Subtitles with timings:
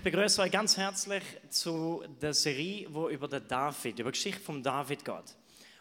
[0.00, 4.40] Ich begrüße euch ganz herzlich zu der Serie, wo über den David, über die Geschichte
[4.40, 5.36] von David geht.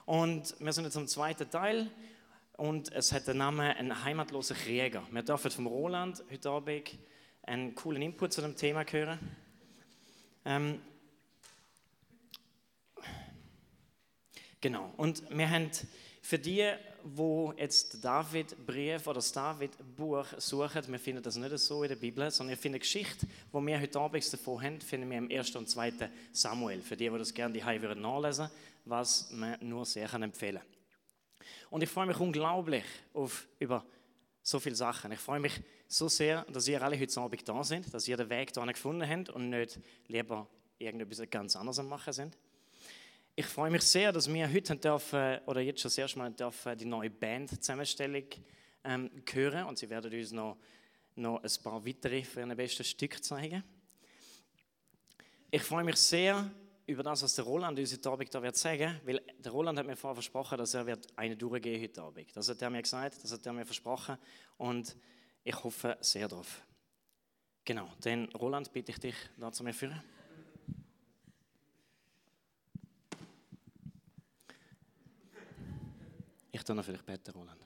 [0.06, 1.90] Und wir sind jetzt im zweiten Teil
[2.58, 5.04] und es hat den Namen Ein heimatloser Krieger.
[5.10, 7.00] Wir dürfen vom Roland heute Abend
[7.44, 9.20] einen coolen Input zu dem Thema hören.
[10.44, 10.82] Ähm,
[14.60, 15.72] genau, und wir haben
[16.22, 16.70] für die,
[17.04, 21.90] wo jetzt David Brief oder das David Buch suchen, wir finden das nicht so in
[21.90, 25.30] der Bibel, sondern wir finden Geschichte, wo wir heute Abend davon haben, finden wir im
[25.30, 25.56] 1.
[25.56, 25.94] und 2.
[26.32, 26.82] Samuel.
[26.82, 28.50] Für die, die das gerne die würden nachlesen,
[28.86, 31.48] was man nur sehr empfehlen kann.
[31.70, 33.86] Und ich freue mich unglaublich auf, über
[34.42, 35.12] so viele Sachen.
[35.12, 38.30] Ich freue mich so sehr, dass ihr alle heute Abend da sind, dass ihr den
[38.30, 40.48] Weg da gefunden habt und nicht lieber
[40.78, 42.38] irgendetwas ganz anderes machen sind.
[43.40, 46.78] Ich freue mich sehr, dass wir heute dürfen, oder jetzt schon das erste Mal dürfen,
[46.78, 48.26] die neue Band-Zusammenstellung
[48.84, 50.58] ähm, hören und sie werden uns noch,
[51.16, 53.64] noch ein paar weitere für ein bestes Stück zeigen.
[55.50, 56.52] Ich freue mich sehr
[56.86, 59.88] über das, was der Roland uns heute Abend da wird sagen, weil der Roland hat
[59.88, 62.36] mir vorher versprochen, dass er wird eine durchgehen heute Abend.
[62.36, 64.18] Das hat er mir gesagt, das hat er mir versprochen
[64.58, 64.98] und
[65.46, 66.62] ich hoffe sehr darauf.
[67.64, 70.04] Genau, dann Roland, bitte ich dich, da zu mir führen.
[76.52, 77.66] Ich tue noch vielleicht beten, Roland.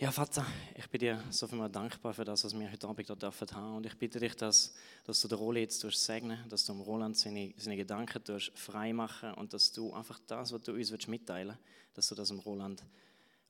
[0.00, 3.16] Ja, Vater, ich bin dir so viel dankbar für das, was wir heute Abend hier
[3.16, 3.76] dürfen haben.
[3.78, 7.52] Und ich bitte dich, dass, dass du den Roland jetzt segnen dass du Roland seine,
[7.56, 8.22] seine Gedanken
[8.54, 12.28] frei machen und dass du einfach das, was du uns mitteilen willst, dass du das
[12.28, 12.84] dem Roland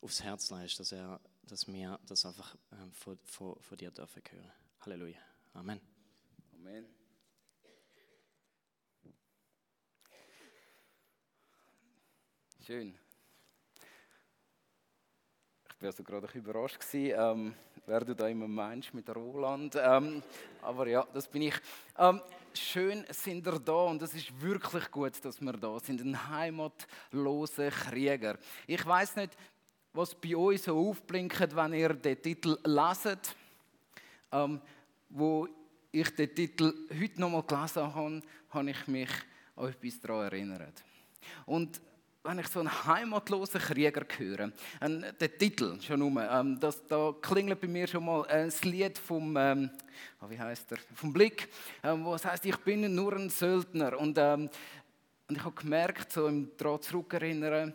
[0.00, 4.22] aufs Herz leist, dass, er, dass wir das einfach ähm, von, von, von dir dürfen
[4.31, 4.53] hören.
[4.81, 5.19] Halleluja.
[5.53, 5.81] Amen.
[6.54, 6.97] Amen.
[12.69, 12.95] Schön.
[15.71, 17.55] Ich war also gerade ein überrascht, gewesen, ähm,
[17.87, 19.75] wer du da immer meinst mit Roland.
[19.81, 20.23] Ähm,
[20.61, 21.55] aber ja, das bin ich.
[21.97, 22.21] Ähm,
[22.53, 26.03] schön sind wir da und es ist wirklich gut, dass wir da sind.
[26.03, 28.39] Ein heimatloser Krieger.
[28.67, 29.35] Ich weiß nicht,
[29.95, 33.35] was bei euch so aufblinkt, wenn ihr den Titel leset.
[34.31, 34.61] Ähm,
[35.09, 35.49] wo
[35.91, 39.11] ich den Titel heute nochmal gelesen habe, habe ich mich
[39.56, 40.85] an etwas daran erinnert.
[41.47, 41.81] Und
[42.25, 47.15] wenn ich so einen heimatlosen Krieger höre, ähm, der Titel schon um, ähm, das, da
[47.21, 49.71] klingelt bei mir schon mal ein Lied vom, ähm,
[50.21, 51.49] oh, wie heißt er, vom Blick,
[51.83, 53.99] ähm, wo es heißt, ich bin nur ein Söldner.
[53.99, 54.51] Und, ähm,
[55.29, 57.75] und ich habe gemerkt, so im daran zurückerinnern,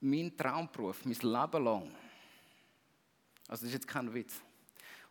[0.00, 1.90] mein Traumberuf, mein Leben lang.
[3.48, 4.40] Also das ist jetzt kein Witz.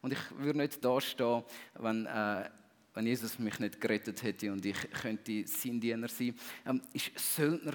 [0.01, 1.43] Und ich würde nicht da stehen,
[1.75, 2.49] wenn, äh,
[2.93, 6.33] wenn Jesus mich nicht gerettet hätte und ich könnte sein Diener sein.
[6.65, 7.73] Ähm, war Söldner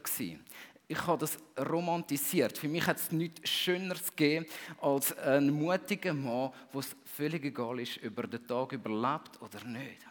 [0.87, 2.59] ich habe das romantisiert.
[2.59, 4.47] Für mich hat es nichts Schöneres gegeben
[4.81, 9.65] als ein mutiger Mann, wo es völlig egal ist, ob er den Tag überlebt oder
[9.65, 10.07] nicht.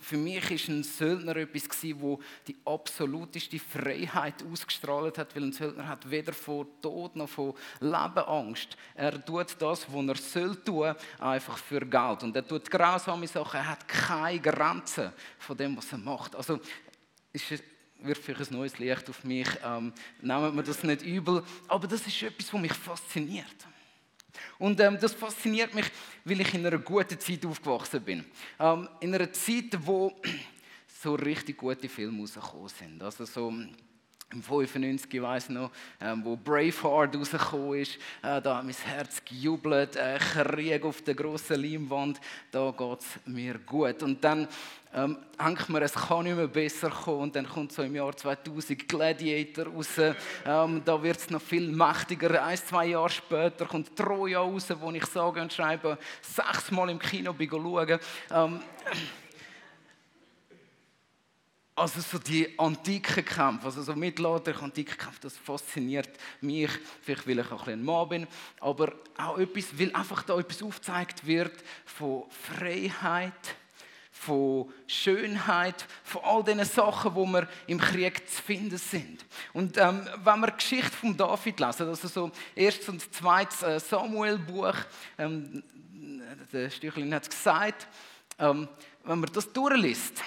[0.00, 5.88] Für mich war ein Söldner etwas, wo die absoluteste Freiheit ausgestrahlt hat, weil ein Söldner
[5.88, 8.76] hat weder vor Tod noch vor Leben Angst.
[8.94, 12.22] Er tut das, was er soll tun, einfach für Geld.
[12.22, 16.36] Und er tut grausame Sachen, er hat keine Grenzen von dem, was er macht.
[16.36, 16.60] Also
[17.32, 17.62] ist
[18.00, 19.48] wirft vielleicht ein neues Licht auf mich.
[19.64, 21.42] Ähm, nehmen wir das nicht übel.
[21.66, 23.66] Aber das ist etwas, was mich fasziniert.
[24.58, 25.86] Und ähm, das fasziniert mich,
[26.24, 28.24] weil ich in einer guten Zeit aufgewachsen bin.
[28.58, 30.12] Ähm, in einer Zeit, wo
[31.02, 33.02] so richtig gute Filme rausgekommen sind.
[33.02, 33.52] Also so
[34.30, 39.22] im 95, ich weiss noch, ähm, wo Braveheart rausgekommen ist, äh, da hat mein Herz
[39.24, 44.02] gejubelt, äh, Krieg auf der grossen Leinwand, da geht es mir gut.
[44.02, 44.46] Und dann
[44.94, 48.14] ähm, denkt man, es kann nicht mehr besser kommen und dann kommt so im Jahr
[48.14, 52.44] 2000 Gladiator raus, ähm, da wird es noch viel mächtiger.
[52.44, 57.34] Ein, zwei Jahre später kommt Troja raus, wo ich sage und schreibe, sechsmal im Kino
[57.38, 57.98] schauen.
[58.30, 58.60] Ähm,
[61.78, 66.10] also so die antiken Kämpfe, also so mittelalterliche antike Kämpfe, das fasziniert
[66.40, 66.70] mich.
[67.02, 68.26] Vielleicht, weil ich auch ein, ein Mann bin,
[68.60, 71.52] aber auch etwas, weil einfach da etwas aufgezeigt wird
[71.84, 73.32] von Freiheit,
[74.10, 79.24] von Schönheit, von all diesen Sachen, wo wir im Krieg zu finden sind.
[79.52, 83.78] Und ähm, wenn wir die Geschichte von David lesen, also so erstes und zweites äh,
[83.78, 84.74] Samuel-Buch,
[85.18, 85.62] ähm,
[86.52, 87.86] der Stüchlin hat es gesagt,
[88.38, 88.68] ähm,
[89.04, 90.22] wenn man das durchliest,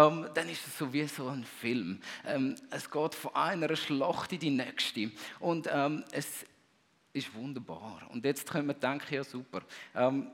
[0.00, 2.00] ähm, dann ist es so wie so ein Film.
[2.26, 5.10] Ähm, es geht von einer Schlacht in die nächste.
[5.38, 6.46] Und ähm, es
[7.12, 8.02] ist wunderbar.
[8.10, 9.62] Und jetzt können wir denken, ja super.
[9.94, 10.28] Ähm,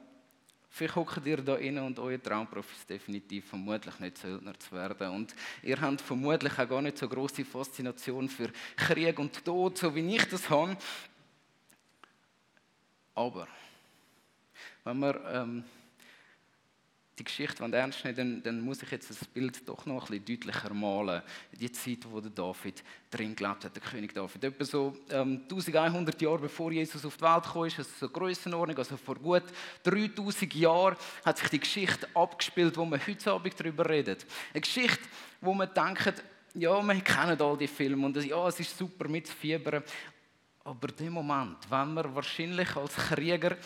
[0.69, 5.11] vielleicht hockt ihr da innen und euer Traumberuf ist definitiv vermutlich nicht Söldner zu werden.
[5.11, 9.95] Und ihr habt vermutlich auch gar nicht so große Faszination für Krieg und Tod, so
[9.95, 10.77] wie ich das habe.
[13.15, 13.49] Aber
[14.85, 15.65] wenn wir ähm,
[17.19, 20.41] die Geschichte ernst nehmen dann, dann muss ich jetzt das Bild doch noch ein bisschen
[20.41, 21.23] deutlicher malen.
[21.53, 24.45] Die Zeit, wo der David drin gelebt hat, der König David.
[24.45, 28.77] Etwa so ähm, 1100 Jahre bevor Jesus auf die Welt kam, ist das so Grössenordnung,
[28.77, 29.45] also vor gut
[29.85, 34.19] 3000 Jahren hat sich die Geschichte abgespielt, wo wir heute Abend darüber reden.
[34.53, 35.03] Eine Geschichte,
[35.41, 36.23] wo man denkt,
[36.55, 39.83] ja, wir kennen all die Filme und ja, es ist super mitzufiebern.
[40.65, 43.57] Aber in dem Moment, wenn man wahrscheinlich als Krieger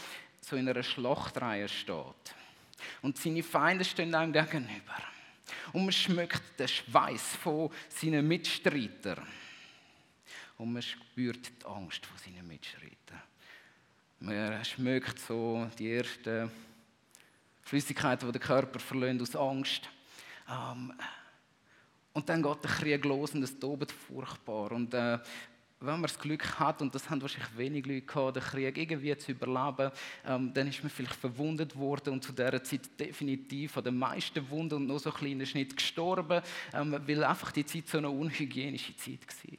[0.41, 2.35] so in einer Schlachtreihe steht,
[3.02, 4.96] und seine Feinde stehen ihm gegenüber.
[5.72, 9.26] Und man schmeckt den Schweiß von seinen Mitstreitern.
[10.58, 13.22] Und man spürt die Angst von seinen Mitstreitern.
[14.20, 16.50] Man schmeckt so die ersten
[17.62, 19.88] Flüssigkeiten, die der Körper verliert aus Angst.
[20.48, 20.92] Ähm,
[22.12, 24.72] und dann geht der Krieg los und es tobt furchtbar.
[24.72, 25.18] Und äh,
[25.80, 29.16] wenn man das Glück hat, und das haben wahrscheinlich wenig Leute gehabt, den Krieg irgendwie
[29.16, 29.90] zu überleben,
[30.26, 34.48] ähm, dann ist man vielleicht verwundet worden und zu dieser Zeit definitiv an den meisten
[34.50, 36.42] Wunden und noch so kleinen Schnitt gestorben,
[36.74, 39.56] ähm, weil einfach die Zeit so eine unhygienische Zeit war.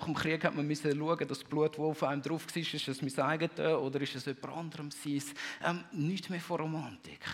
[0.00, 2.56] Nach dem Krieg hat man müssen schauen, dass das Blut, das auf einem drauf war,
[2.56, 5.22] ist es mein eigenes oder ist es jemand anderem sein.
[5.64, 7.24] Ähm, nichts mehr von Romantik.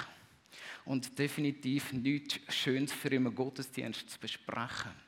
[0.84, 5.05] Und definitiv nichts Schönes für einen Gottesdienst zu besprechen.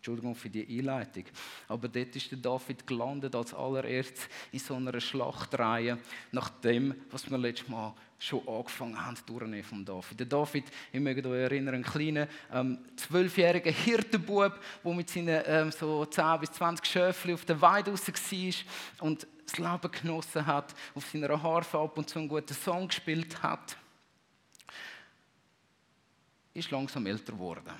[0.00, 1.24] Entschuldigung für die Einleitung.
[1.68, 5.98] Aber dort ist der David gelandet als allererstes in so einer Schlachtreihe,
[6.32, 10.20] nach dem, was wir letztes Mal schon angefangen haben, durchnehmen vom David.
[10.20, 15.42] Der David, ich möchte euch erinnern, ein kleiner ähm, zwölfjähriger ähm, Hirtenbub, der mit seinen
[15.46, 20.46] ähm, so 10 bis 20 Schöfchen auf der Weide raus war und das Leben genossen
[20.46, 23.76] hat, auf seiner Harfe ab und zu einen guten Song gespielt hat,
[26.54, 27.72] ist langsam älter geworden.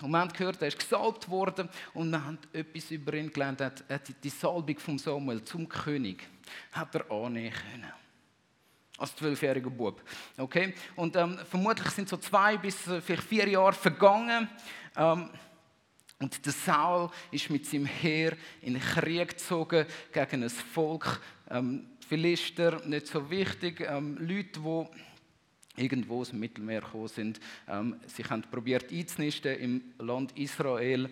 [0.00, 3.60] Und wir haben gehört, er ist gesalbt worden und wir haben etwas über ihn gelernt.
[3.60, 6.28] Er hat die Salbung von Samuel zum König
[6.72, 7.92] hat er annehmen können.
[8.96, 10.02] Als zwölfjähriger Bub.
[10.36, 10.74] Okay?
[10.96, 14.48] Und ähm, vermutlich sind so zwei bis äh, vielleicht vier Jahre vergangen.
[14.96, 15.30] Ähm,
[16.18, 21.20] und der Saul ist mit seinem Heer in den Krieg gezogen gegen ein Volk.
[21.48, 23.80] Ähm, Philister, nicht so wichtig.
[23.88, 24.86] Ähm, Leute, die
[25.78, 27.40] irgendwo aus dem Mittelmeer gekommen sind.
[27.68, 31.08] Ähm, sie haben probiert einzunisten im Land Israel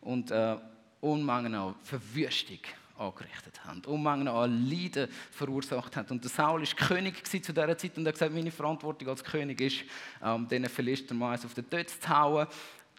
[0.00, 0.56] und äh,
[1.00, 2.58] Unmengen an Verwüstung
[2.98, 6.08] angerichtet haben, Unmengen an Leiden verursacht haben.
[6.08, 9.22] Und der Saul war König zu dieser Zeit und er hat gesagt, meine Verantwortung als
[9.22, 9.84] König ist,
[10.22, 12.46] ähm, diesen Philister mal auf den Tod zu hauen,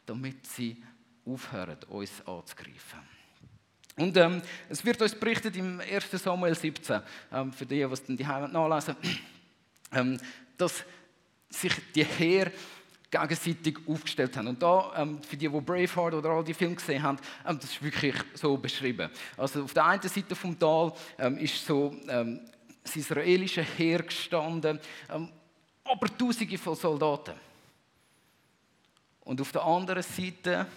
[0.06, 0.78] damit sie
[1.26, 3.00] aufhören, uns anzugreifen.
[3.98, 6.10] Und ähm, es wird uns berichtet im 1.
[6.12, 7.02] Samuel 17,
[7.34, 8.96] ähm, für die, die es dann die Heimat nachlesen,
[9.92, 10.18] ähm,
[10.58, 10.86] dass
[11.50, 12.52] sich die Heer
[13.12, 14.48] gegenseitig aufgestellt haben.
[14.48, 17.72] Und da, ähm, für die, die Braveheart oder all die Filme gesehen haben, ähm, das
[17.72, 19.10] ist wirklich so beschrieben.
[19.36, 22.42] Also auf der einen Seite vom Tal ähm, ist so ähm,
[22.84, 24.80] das israelische Heer gestanden,
[25.10, 25.30] ähm,
[25.84, 27.34] aber Tausende von Soldaten.
[29.22, 30.68] Und auf der anderen Seite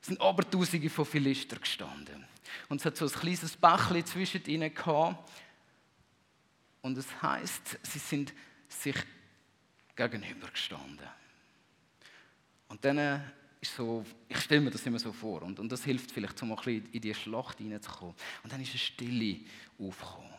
[0.00, 2.26] sind aber Tausende von Philister gestanden.
[2.68, 5.30] Und es hat so ein kleines Bächlein zwischen ihnen gehabt.
[6.82, 8.32] Und es heißt, sie sind
[8.68, 8.96] sich
[10.08, 11.08] gegenübergestanden.
[12.68, 13.20] Und dann äh,
[13.60, 16.52] ist so, ich stelle mir das immer so vor, und, und das hilft vielleicht, um
[16.52, 18.14] ein bisschen in die Schlacht hineinzukommen.
[18.42, 19.40] Und dann ist eine Stille
[19.78, 20.30] aufgekommen.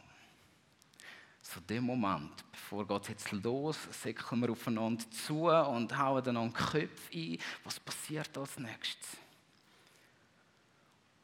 [1.41, 6.47] So dem Moment, bevor geht jetzt los, säckeln wir aufeinander zu und hauen dann an
[6.49, 7.37] den Köpfe ein.
[7.63, 9.17] Was passiert als nächstes?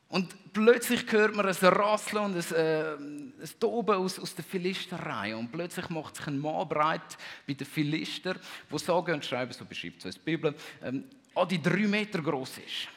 [0.09, 5.35] Und plötzlich hört man ein Rasseln und ein, äh, ein Toben aus, aus der Philisterei.
[5.35, 8.35] Und plötzlich macht sich ein Mann breit bei den Philister,
[8.71, 11.03] der sagen und schreiben, so beschreibt es die Bibel, ähm,
[11.35, 12.87] an die drei Meter groß ist.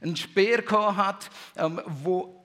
[0.00, 0.64] Ein Speer
[0.96, 2.42] hat, ähm, wo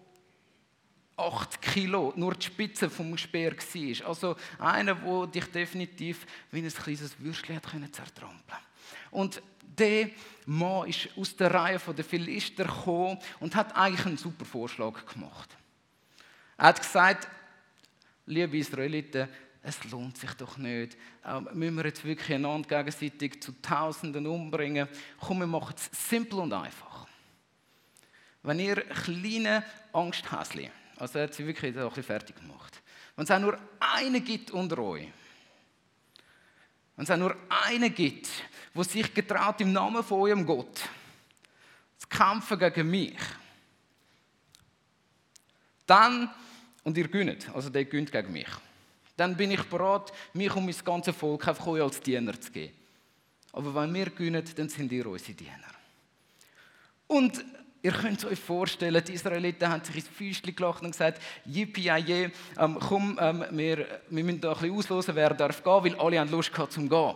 [1.18, 4.08] 8 Kilo, nur die Spitze vom Speer war.
[4.08, 7.60] Also einer, der dich definitiv wie ein kleines Würstchen
[7.92, 8.56] zertrampeln konnte.
[9.10, 10.12] Und der
[10.48, 15.50] Mann ist aus der Reihe der Philister gekommen und hat eigentlich einen super Vorschlag gemacht.
[16.58, 17.28] Er hat gesagt,
[18.26, 19.28] liebe Israeliten,
[19.62, 20.96] es lohnt sich doch nicht.
[21.26, 24.88] Ähm, müssen wir jetzt wirklich einander gegenseitig zu Tausenden umbringen?
[25.20, 27.08] Komm, wir machen es simpel und einfach.
[28.42, 32.82] Wenn ihr kleine Angsthäschen, also er hat sie wirklich ein bisschen fertig gemacht,
[33.18, 35.10] wenn es auch nur einen gibt unter euch,
[36.96, 38.30] wenn es auch nur einen gibt,
[38.78, 40.82] wo sich getraut, im Namen von eurem Gott
[41.98, 43.18] zu kämpfen gegen mich,
[45.86, 46.30] dann,
[46.84, 48.48] und ihr gönnt, also der gönnt gegen mich,
[49.16, 52.74] dann bin ich bereit, mich und mein ganzes Volk einfach euch als Diener zu geben.
[53.52, 55.74] Aber wenn wir gönnen, dann sind ihr unsere Diener.
[57.08, 57.44] Und
[57.84, 62.30] Ihr könnt euch vorstellen, die Israeliten haben sich ins Füßchen gelacht und gesagt, yippie je,
[62.58, 66.20] ähm, komm, ähm, wir, wir müssen da ein bisschen auslosen, wer darf gehen, weil alle
[66.20, 67.16] haben Lust gehabt zum gehen.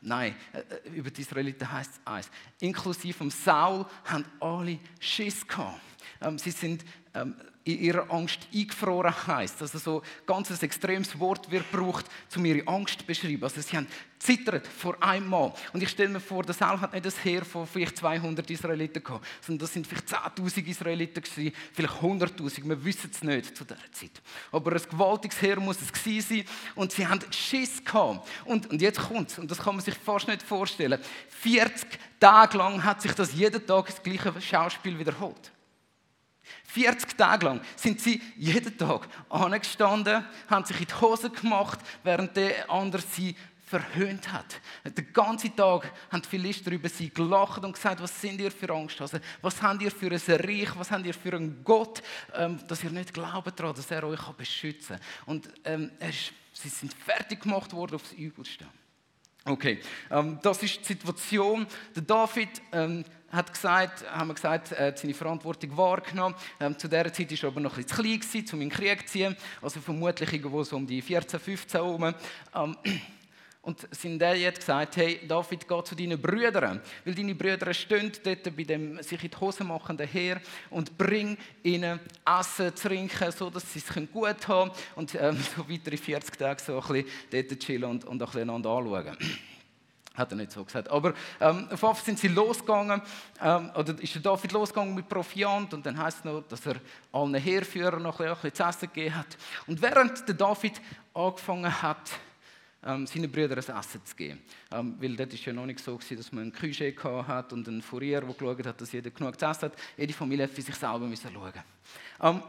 [0.00, 2.30] Nein, äh, äh, über die Israeliten heißt es eins.
[2.60, 5.80] Inklusive Saul haben alle Schiss gehabt.
[6.20, 7.34] Ähm, sie sind ähm,
[7.68, 9.60] in ihrer Angst eingefroren heißt.
[9.60, 13.42] Also so ganz ein extremes Wort wird gebraucht, um ihre Angst zu beschreiben.
[13.42, 13.86] Also sie haben
[14.18, 15.52] zittert vor einmal.
[15.74, 19.02] Und ich stelle mir vor, der Saul hat nicht das Heer von vielleicht 200 Israeliten
[19.02, 22.68] gehabt, sondern das sind vielleicht 10.000 Israeliten gewesen, vielleicht 100.000.
[22.68, 24.22] Wir wissen es nicht zu dieser Zeit.
[24.50, 26.44] Aber ein gewaltiges Heer muss es gewesen sein.
[26.74, 28.26] Und sie haben Schiss gehabt.
[28.46, 30.98] Und, und jetzt kommt es, und das kann man sich fast nicht vorstellen.
[31.28, 31.86] 40
[32.18, 35.52] Tage lang hat sich das jeden Tag das gleiche Schauspiel wiederholt.
[36.68, 42.36] 40 Tage lang sind sie jeden Tag angestanden, haben sich in die Hose gemacht, während
[42.36, 43.34] der andere sie
[43.68, 44.60] verhöhnt hat.
[44.84, 48.70] Den ganzen Tag haben die Philister über sie gelacht und gesagt, was sind ihr für
[48.70, 49.20] Angsthasen?
[49.42, 50.68] Was habt ihr für ein Reich?
[50.76, 52.02] Was habt ihr für einen Gott,
[52.34, 55.06] ähm, dass ihr nicht glaubt daran, dass er euch beschützen kann?
[55.26, 58.66] Und ähm, ist, sie sind fertig gemacht worden aufs Übelste.
[59.44, 61.66] Okay, ähm, das ist die Situation.
[61.94, 66.34] Der David ähm, hat gesagt, haben wir gesagt, er hat seine Verantwortung wahrgenommen.
[66.60, 68.76] Ähm, zu dieser Zeit war er aber noch bisschen zu klein, gewesen, um in den
[68.76, 69.36] Krieg zu ziehen.
[69.60, 72.14] Also vermutlich irgendwo so um die 14, 15 herum.
[72.54, 72.76] Ähm,
[73.68, 78.10] und sein Dad hat gesagt, hey David, geh zu deinen Brüdern, weil deine Brüder stehen
[78.24, 83.50] dort bei dem sich in die Hose machenden Heer und bring ihnen Essen, Trinken, so
[83.50, 87.60] dass sie es gut haben und ähm, so weitere 40 Tage so ein bisschen dort
[87.60, 89.18] chillen und, und ein bisschen einander anschauen.
[90.18, 90.90] Hat er nicht so gesagt.
[90.90, 93.00] Aber ähm, auf einmal sind sie losgegangen,
[93.40, 96.76] ähm, oder ist der David losgegangen mit Proviant und dann heißt es noch, dass er
[97.12, 99.38] allen Heerführern noch ein bisschen zu essen gegeben hat.
[99.66, 100.80] Und während der David
[101.14, 102.10] angefangen hat,
[102.84, 104.40] ähm, seinen Brüdern ein Essen zu geben.
[104.70, 106.94] Ähm, weil das war ja noch nicht so, gewesen, dass man einen Küche
[107.26, 109.72] hat und einen Furier, der geschaut hat, dass jeder genug zu essen hat.
[109.96, 111.52] Jede Familie hat für sich selber müssen schauen.
[112.22, 112.42] Ähm,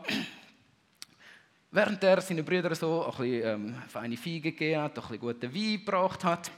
[1.72, 5.54] während er seinen Brüdern so ein bisschen ähm, feine Feige gegeben hat, ein bisschen guten
[5.54, 6.52] Wein gebracht hat,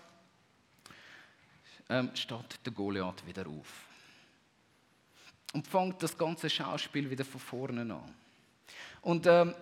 [1.91, 3.67] ähm, steht der Goliath wieder auf.
[5.53, 8.15] Und fängt das ganze Schauspiel wieder von vorne an.
[9.01, 9.53] Und, ähm,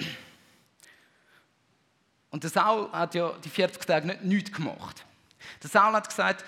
[2.29, 5.03] und der Saul hat ja die 40 Tage nicht nichts gemacht.
[5.63, 6.45] Der Saul hat gesagt,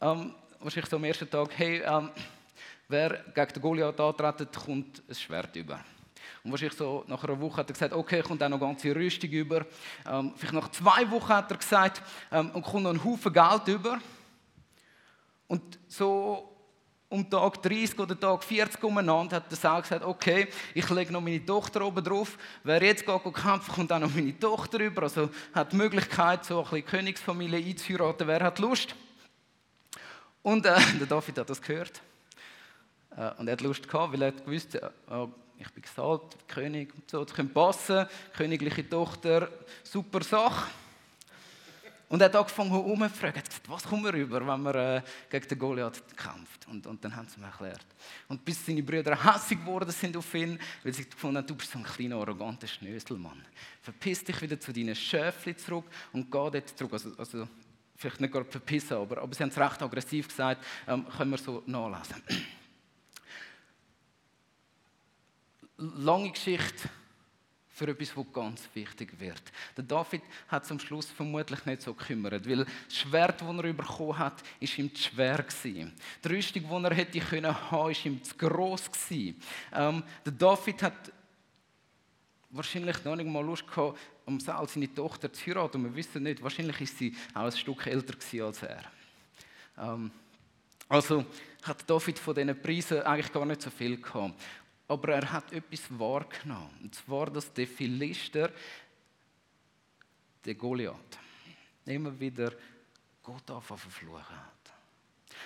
[0.00, 2.10] ähm, wahrscheinlich so am ersten Tag, hey, ähm,
[2.88, 5.80] wer gegen den Goliath antreten, kommt ein Schwert über.
[6.42, 9.30] Und wahrscheinlich so nach einer Woche hat er gesagt, okay, kommt auch noch ganze Rüstung
[9.30, 9.64] über.
[10.06, 13.68] Ähm, vielleicht nach zwei Wochen hat er gesagt, ähm, und kommt noch ein Haufen Geld
[13.68, 13.98] über.
[15.46, 16.54] Und so
[17.14, 21.20] um Tag 30 oder Tag 40 umeinander hat der Saul gesagt, okay, ich lege noch
[21.20, 22.36] meine Tochter oben drauf.
[22.64, 25.04] Wer jetzt geht, geht kämpfen, kommt auch noch meine Tochter über.
[25.04, 28.26] Also hat die Möglichkeit, so ein bisschen Königsfamilie einzuheiraten.
[28.26, 28.96] Wer hat Lust?
[30.42, 32.02] Und äh, der David hat das gehört.
[33.16, 34.90] Äh, und er hat Lust gehabt, weil er gewusst, äh,
[35.58, 38.06] ich bin gesalbt, König und so, das könnte passen.
[38.36, 39.48] Königliche Tochter,
[39.84, 40.66] super Sache.
[42.14, 45.58] Und er hat angefangen herumzufragen, gesagt, was kommen wir rüber, wenn man äh, gegen den
[45.58, 46.64] Goliath kämpft.
[46.68, 47.84] Und, und dann haben sie ihm erklärt.
[48.28, 51.72] Und bis seine Brüder hässlich geworden sind auf ihn, weil sie gefunden haben, du bist
[51.72, 53.44] so ein kleiner, arroganter Schnöselmann.
[53.82, 56.92] Verpiss dich wieder zu deinen Schäfchen zurück und geh dort zurück.
[56.92, 57.48] Also, also
[57.96, 61.38] vielleicht nicht gerade verpissen, aber, aber sie haben es recht aggressiv gesagt, ähm, können wir
[61.38, 62.22] so nachlesen.
[65.96, 66.88] Lange Geschichte
[67.74, 69.42] für etwas, was ganz wichtig wird.
[69.76, 74.16] Der David hat zum Schluss vermutlich nicht so gekümmert, weil das Schwert, das er bekommen
[74.16, 75.92] hat, ist ihm zu schwer gewesen.
[76.22, 79.40] Die Rüstung, die er hätte können haben, ist ihm zu gross gewesen.
[79.72, 81.12] Ähm, der David hat
[82.50, 85.82] wahrscheinlich noch nicht mal Lust gehabt, um Saul seine Tochter zu heiraten.
[85.82, 88.14] wir wissen nicht, wahrscheinlich ist sie auch ein Stück älter
[88.46, 88.84] als er.
[89.78, 90.12] Ähm,
[90.88, 91.24] also
[91.64, 94.40] hat David von diesen Preisen eigentlich gar nicht so viel gehabt.
[94.86, 96.70] Aber er hat etwas wahrgenommen.
[96.82, 98.50] Und zwar, dass der Philister,
[100.44, 101.18] der Goliath,
[101.86, 102.52] immer wieder
[103.22, 104.54] Gott anfangen verfluchen hat.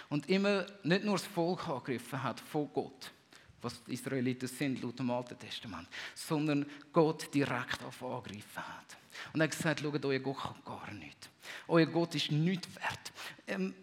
[0.09, 3.13] Und immer nicht nur das Volk angegriffen hat von Gott,
[3.61, 8.97] was die Israeliten sind, laut dem Alten Testament, sondern Gott direkt angegriffen hat.
[9.33, 11.31] Und er hat gesagt, schaut, euer Gott kann gar nicht.
[11.67, 13.13] Euer Gott ist nichts wert.
[13.47, 13.75] Ähm,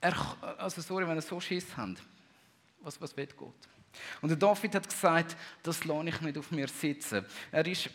[0.00, 0.14] er,
[0.58, 2.02] also sorry, wenn ihr so Schiss habt,
[2.80, 3.54] was, was will Gott?
[4.20, 7.24] Und der David hat gesagt, das lasse ich nicht auf mir sitzen.
[7.50, 7.90] Er ist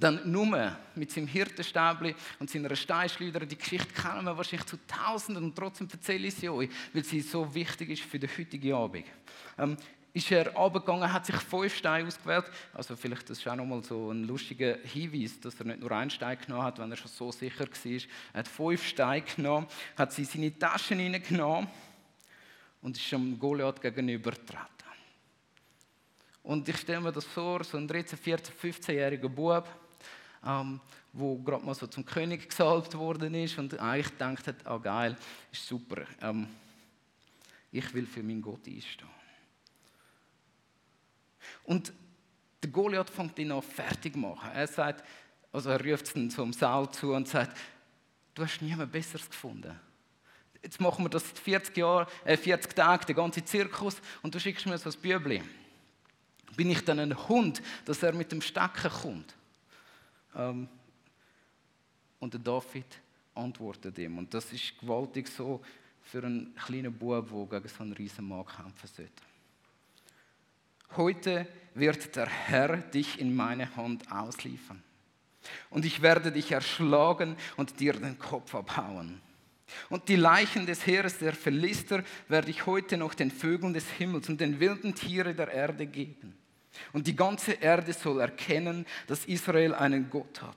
[0.00, 5.44] dann nur mit seinem Hirtenstäbli und seiner Steinschleuder, die Geschichte kennen wir wahrscheinlich zu Tausenden
[5.44, 9.04] und trotzdem erzähle ich sie euch, weil sie so wichtig ist für den heutigen Abend.
[9.58, 9.76] Ähm,
[10.12, 12.46] ist er abgegangen, hat sich fünf Steine ausgewählt.
[12.74, 16.10] Also vielleicht das ist auch nochmal so ein lustiger Hinweis, dass er nicht nur einen
[16.10, 17.92] Stein genommen hat, wenn er schon so sicher war.
[18.32, 19.66] Er hat fünf Steine genommen,
[19.96, 21.68] hat sie in seine Taschen hineingenommen
[22.82, 24.79] und ist dem Goliath gegenübergetreten.
[26.42, 29.68] Und ich stelle mir das vor, so ein 13, 14, 15-jähriger Bub,
[30.44, 30.80] ähm,
[31.12, 35.16] wo gerade mal so zum König gesalbt worden ist und eigentlich denkt hat, ah geil,
[35.52, 36.46] ist super, ähm,
[37.72, 39.08] ich will für meinen Gott einstehen.
[41.64, 41.92] Und
[42.62, 44.50] der Goliath fängt ihn an fertig machen.
[44.52, 45.04] Er sagt,
[45.52, 47.56] also er ruft es zum Saal zu und sagt,
[48.34, 49.78] du hast niemand Besseres gefunden.
[50.62, 54.66] Jetzt machen wir das 40, Jahre, äh 40 Tage, den ganzen Zirkus, und du schickst
[54.66, 55.42] mir so ein Bübli.
[56.56, 59.34] Bin ich dann ein Hund, dass er mit dem Stecken kommt?
[60.34, 60.68] Ähm,
[62.18, 62.86] und der David
[63.34, 64.18] antwortet ihm.
[64.18, 65.60] Und das ist gewaltig so
[66.02, 69.22] für einen kleinen Bub, der gegen so einen riesen Mann kämpfen sollte.
[70.96, 74.82] Heute wird der Herr dich in meine Hand ausliefern.
[75.70, 79.20] Und ich werde dich erschlagen und dir den Kopf abhauen.
[79.88, 84.28] Und die Leichen des Heeres der Philister werde ich heute noch den Vögeln des Himmels
[84.28, 86.36] und den wilden Tieren der Erde geben.
[86.92, 90.56] Und die ganze Erde soll erkennen, dass Israel einen Gott hat.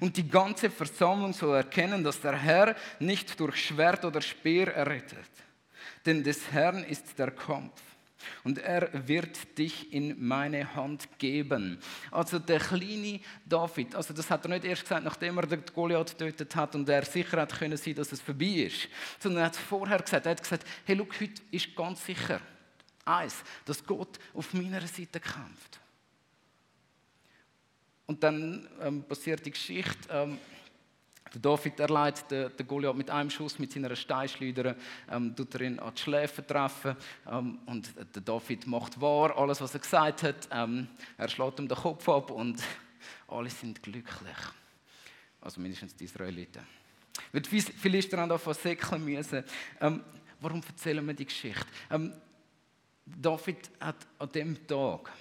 [0.00, 5.18] Und die ganze Versammlung soll erkennen, dass der Herr nicht durch Schwert oder Speer errettet.
[6.06, 7.80] Denn des Herrn ist der Kampf
[8.44, 11.78] und er wird dich in meine Hand geben.
[12.10, 16.16] Also der kleine David, also das hat er nicht erst gesagt, nachdem er den Goliath
[16.18, 19.54] getötet hat und er sicher hat können sein, dass es vorbei ist, sondern er hat
[19.54, 20.26] es vorher gesagt.
[20.26, 22.40] Er hat gesagt, hey, look, heute ist ganz sicher
[23.04, 25.80] eins, dass Gott auf meiner Seite kämpft.
[28.06, 30.08] Und dann ähm, passiert die Geschichte.
[30.10, 30.38] Ähm,
[31.32, 34.76] der David erleidet den, den Goliath mit einem Schuss mit seiner Steinschleuder,
[35.10, 39.60] ähm, tut er ihn an die Schläfe treffen ähm, und der David macht wahr alles,
[39.60, 40.48] was er gesagt hat.
[40.50, 42.62] Ähm, er schlägt ihm den Kopf ab und
[43.28, 44.36] alle sind glücklich.
[45.40, 46.66] Also mindestens die Israeliten.
[47.32, 49.42] Weil die Philister haben davon säckeln müssen.
[49.80, 50.04] Ähm,
[50.40, 51.66] warum erzählen wir die Geschichte?
[53.04, 55.12] David hat an dem Tag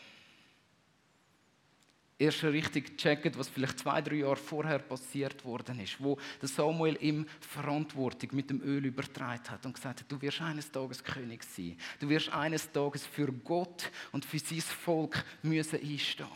[2.21, 7.25] erst richtig gecheckt, was vielleicht zwei, drei Jahre vorher passiert worden ist, wo Samuel ihm
[7.39, 11.77] Verantwortung mit dem Öl übertragen hat und gesagt hat, du wirst eines Tages König sein.
[11.99, 16.27] Du wirst eines Tages für Gott und für sein Volk müssen einstehen.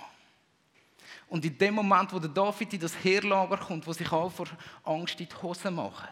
[1.28, 4.48] Und in dem Moment, wo der David in das Heerlager kommt, wo sich alle vor
[4.84, 6.08] Angst in die Hose machen,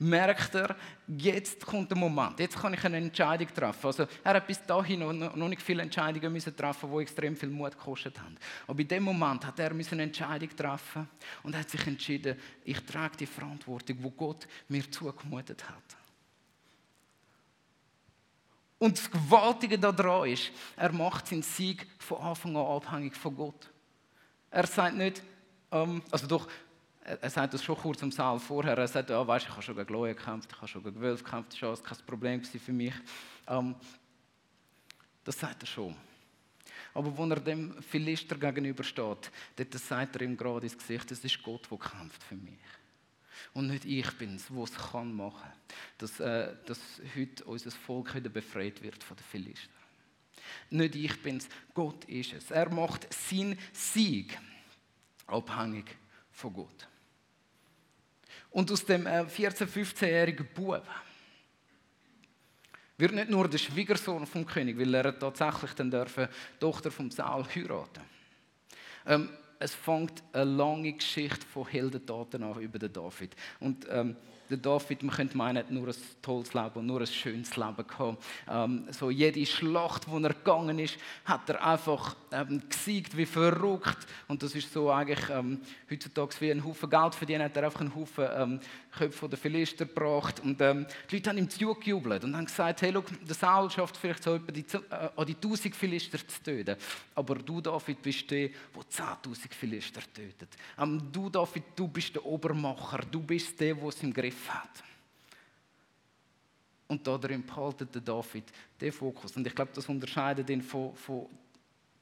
[0.00, 0.74] merkt er,
[1.06, 3.86] jetzt kommt der Moment, jetzt kann ich eine Entscheidung treffen.
[3.86, 7.50] Also, er hat bis dahin noch, noch nicht viele Entscheidungen müssen treffen, die extrem viel
[7.50, 8.36] Mut gekostet haben.
[8.66, 11.08] Aber in dem Moment hat er eine Entscheidung treffen
[11.42, 15.96] und hat sich entschieden, ich trage die Verantwortung, wo Gott mir zugemutet hat.
[18.78, 23.70] Und das Gewaltige daran ist, er macht seinen Sieg von Anfang an abhängig von Gott.
[24.50, 25.22] Er sagt nicht,
[25.70, 26.48] ähm, also doch,
[27.00, 28.76] er sagt das schon kurz im Saal vorher.
[28.76, 31.24] Er sagt, ja, weißt, ich habe schon gegen Leute gekämpft, ich habe schon gegen Wölfe
[31.24, 32.94] gekämpft, das war kein Problem für mich.
[33.46, 33.74] Ähm,
[35.24, 35.96] das sagt er schon.
[36.92, 41.42] Aber wenn er dem Philister gegenübersteht, dort sagt er ihm gerade ins Gesicht, es ist
[41.42, 42.58] Gott, der kämpft für mich.
[43.54, 45.50] Und nicht ich bin es, der es kann machen
[45.98, 46.80] dass, äh, dass
[47.16, 49.74] heute unser Volk wieder befreit wird von den Philistern.
[50.70, 52.50] Nicht ich bin es, Gott ist es.
[52.50, 54.38] Er macht seinen Sieg
[55.26, 55.96] abhängig
[56.32, 56.88] von Gott.
[58.50, 60.84] Und aus dem 14-, äh, 15-jährigen Bub
[62.98, 67.10] wird nicht nur der Schwiegersohn vom König, weil er tatsächlich dann dürfen, die Tochter vom
[67.10, 68.02] Saul heiraten.
[69.06, 73.34] Ähm, es fängt eine lange Geschichte von Heldentaten an über den David.
[73.60, 74.16] Und ähm,
[74.50, 77.86] der David, man könnte meinen, hat nur ein tolles Leben und nur ein schönes Leben
[77.86, 78.24] gehabt.
[78.48, 84.06] Ähm, so jede Schlacht, wo er gegangen ist, hat er einfach ähm, gesiegt wie verrückt.
[84.28, 85.60] Und das ist so eigentlich ähm,
[85.90, 88.60] heutzutage wie ein Haufen Geld verdienen, hat er einfach einen Haufen ähm,
[88.90, 90.40] Köpfe der Philister gebracht.
[90.40, 93.96] Und ähm, die Leute haben ihm zugejubelt und haben gesagt, hey, look, der Saul schafft
[93.96, 96.76] vielleicht so etwa die, äh, an die 1000 Philister zu töten.
[97.14, 100.48] Aber du, David, bist der, der 10.000 Philister tötet.
[100.78, 103.00] Ähm, du, David, du bist der Obermacher.
[103.10, 104.82] Du bist der, der es im Griff hat.
[106.88, 108.44] Und darin behaltet der David
[108.80, 109.36] den Fokus.
[109.36, 111.28] Und ich glaube, das unterscheidet ihn von, von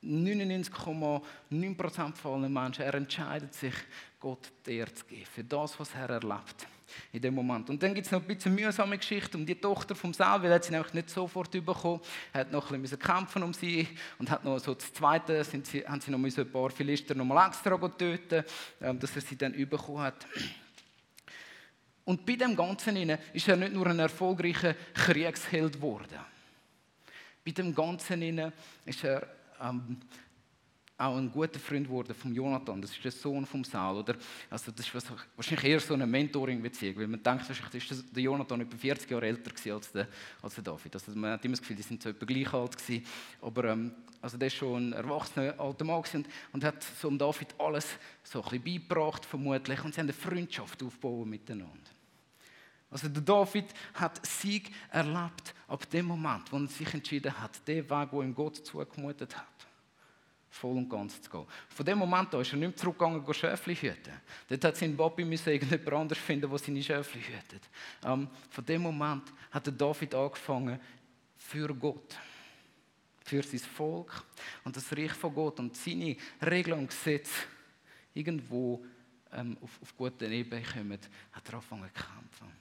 [0.03, 2.85] 99,9% von allen Menschen.
[2.85, 3.75] Er entscheidet sich,
[4.19, 6.67] Gott Ehre zu geben für das, was er erlebt
[7.13, 7.71] in dem Moment.
[7.71, 10.53] Und dann gibt es noch ein bisschen mühsame Geschichte um die Tochter vom Saul, weil
[10.53, 12.01] er sie nämlich nicht sofort bekommen.
[12.33, 15.67] Er hat noch ein bisschen kämpfen um sie und hat noch so das Zweite, sind
[15.67, 19.37] sie, haben sie noch ein paar Philister noch mal extra getötet, ähm, dass er sie
[19.37, 20.27] dann bekommen hat.
[22.05, 22.97] Und bei dem Ganzen
[23.35, 26.19] ist er nicht nur ein erfolgreicher Kriegsheld geworden.
[27.45, 28.53] Bei dem Ganzen
[28.87, 29.27] ist er
[29.61, 29.99] ähm,
[30.99, 32.83] auch ein guter Freund geworden von Jonathan.
[32.83, 33.99] Das ist der Sohn von Saul.
[33.99, 34.17] Oder?
[34.51, 38.61] Also das ist wahrscheinlich eher so eine Mentoring-Beziehung, weil man denkt, wahrscheinlich ist der Jonathan
[38.63, 40.09] etwa 40 Jahre älter als der,
[40.43, 40.95] als der David.
[40.95, 43.07] Also man hat immer das Gefühl, die sind so etwa gleich alt gewesen.
[43.41, 47.17] Aber ähm, also der ist schon ein erwachsener alter Mann und, und hat so um
[47.17, 47.87] David alles
[48.25, 49.85] so ein beigebracht, vermutlich.
[49.85, 51.79] Und sie haben eine Freundschaft aufgebaut miteinander.
[52.91, 57.89] Also der David hat Sieg erlebt ab dem Moment, wo er sich entschieden hat, den
[57.89, 59.58] Weg, wo ihm Gott zugemutet hat
[60.59, 61.47] voll und ganz zu gehen.
[61.69, 64.13] Von dem Moment an ist er nicht mehr zurückgegangen, Schäfli hüten.
[64.49, 67.63] Dort hat sein Papi irgendjemand anderes finden, der seine Schäfli hütet.
[68.05, 70.81] Ähm, von dem Moment hat der David angefangen,
[71.37, 72.17] für Gott,
[73.25, 74.25] für sein Volk
[74.65, 77.33] und das Reich von Gott und seine Regeln und Gesetze
[78.13, 78.85] irgendwo
[79.33, 80.99] ähm, auf, auf guten Ebene kommen,
[81.33, 82.59] hat er angefangen zu kämpfen.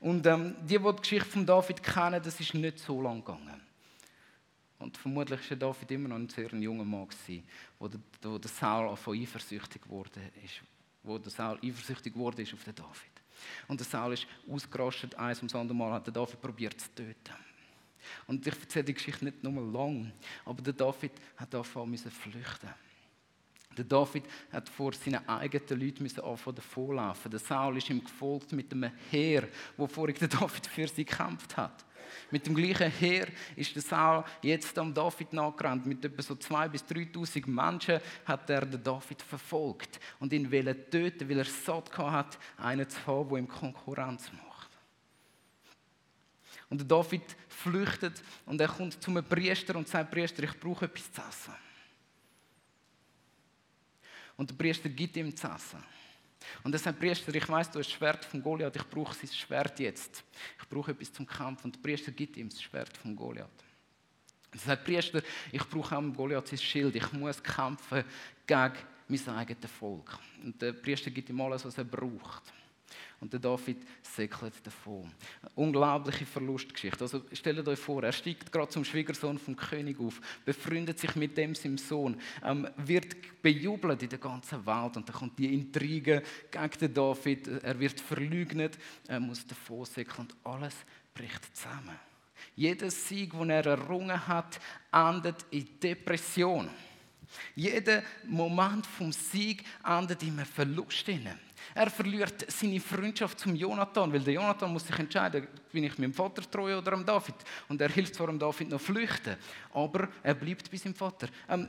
[0.00, 3.67] Und ähm, die, die die Geschichte von David kennen, das ist nicht so lang gegangen.
[4.78, 7.08] Und vermutlich war David immer noch ein sehr junger Mann,
[7.78, 10.62] wo der, wo der Saul von eifersüchtig geworden ist.
[11.02, 13.18] Wo der Saul eifersüchtig geworden ist auf den David.
[13.66, 17.34] Und der Saul ist ausgerastet, eins ums andere Mal hat der David probiert zu töten.
[18.26, 20.12] Und ich erzähle die Geschichte nicht nur lang,
[20.44, 22.70] aber der David hat angefangen zu flüchten.
[23.76, 27.30] Der David hat vor seinen eigenen Leuten müssen anfangen davonlaufen.
[27.30, 31.56] Der Saul ist ihm gefolgt mit einem Heer, wo vorher der David für sie gekämpft
[31.56, 31.84] hat.
[32.30, 35.86] Mit dem gleichen Heer ist der Saul jetzt am David nachgerannt.
[35.86, 41.28] Mit etwa so 2.000 bis 3.000 Menschen hat er den David verfolgt und ihn töten,
[41.28, 44.70] weil er satt hat, einen zu haben, der ihm Konkurrenz macht.
[46.70, 50.84] Und der David flüchtet und er kommt zu einem Priester und sagt, Priester, ich brauche
[50.84, 51.54] etwas zu essen.
[54.36, 55.82] Und der Priester gibt ihm zu essen.
[56.62, 59.30] Und er sagt, Priester, ich weiß, du hast das Schwert von Goliath, ich brauche sein
[59.30, 60.24] Schwert jetzt.
[60.60, 61.64] Ich brauche etwas zum Kampf.
[61.64, 63.48] Und der Priester gibt ihm das Schwert von Goliath.
[64.52, 65.22] Er sagt, Priester,
[65.52, 68.04] ich brauche auch Goliath sein Schild, ich muss kämpfen
[68.46, 68.72] gegen
[69.08, 70.18] mein eigenes Volk.
[70.42, 72.42] Und der Priester gibt ihm alles, was er braucht.
[73.20, 75.10] Und der David säckelt davon.
[75.42, 77.02] Eine unglaubliche Verlustgeschichte.
[77.02, 81.36] Also stellt euch vor, er steigt gerade zum Schwiegersohn vom König auf, befreundet sich mit
[81.36, 86.22] dem seinem Sohn, ähm, wird bejubelt in der ganzen Welt und dann kommt die Intrige
[86.50, 90.74] gegen den David, er wird verleugnet, er muss davon säckeln und alles
[91.12, 91.98] bricht zusammen.
[92.54, 94.60] Jeder Sieg, den er errungen hat,
[94.92, 96.68] endet in Depression.
[97.54, 101.08] Jeder Moment vom Sieg endet in einem Verlust.
[101.74, 106.14] Er verliert seine Freundschaft zum Jonathan, weil der Jonathan muss sich entscheiden, bin ich meinem
[106.14, 107.34] Vater treu oder am David.
[107.68, 109.36] Und er hilft zwar dem David noch flüchten,
[109.72, 111.28] aber er bleibt bei seinem Vater.
[111.48, 111.68] Ähm,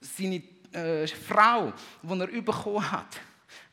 [0.00, 3.20] seine äh, Frau, die er bekommen hat,